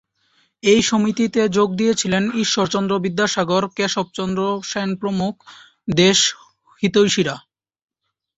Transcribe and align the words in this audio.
এই 0.63 0.81
সমিতিতে 0.81 1.41
যোগ 1.49 1.69
দিয়েছিলেন 1.75 2.23
ঈশ্বরচন্দ্র 2.43 2.93
বিদ্যাসাগর, 2.99 3.63
কেশবচন্দ্র 3.77 4.41
সেন 4.63 4.89
প্রমুখ 4.95 5.33
দেশ 5.95 6.19
হিতৈষীরা। 6.81 7.35